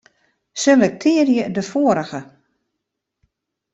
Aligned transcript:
Selektearje 0.61 1.45
de 1.57 1.61
foarige. 1.67 2.23